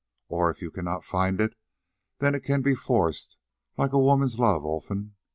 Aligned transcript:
Or 0.29 0.49
if 0.49 0.63
you 0.63 0.71
cannot 0.71 1.03
find 1.03 1.39
it, 1.39 1.55
then 2.17 2.33
it 2.33 2.43
can 2.43 2.63
be 2.63 2.73
forced—like 2.73 3.93
a 3.93 3.99
woman's 3.99 4.39
love, 4.39 4.63
Olfan. 4.65 5.13